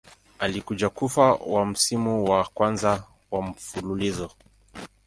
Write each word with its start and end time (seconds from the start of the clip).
Alikuja 0.39 0.89
kufa 0.89 1.33
wa 1.33 1.65
msimu 1.65 2.25
wa 2.29 2.43
kwanza 2.43 3.03
wa 3.31 3.41
mfululizo. 3.41 4.31